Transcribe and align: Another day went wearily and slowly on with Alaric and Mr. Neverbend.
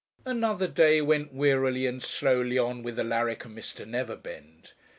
Another 0.25 0.67
day 0.67 0.99
went 0.99 1.31
wearily 1.31 1.85
and 1.85 2.01
slowly 2.01 2.57
on 2.57 2.81
with 2.81 2.97
Alaric 2.97 3.45
and 3.45 3.55
Mr. 3.55 3.87
Neverbend. 3.87 4.73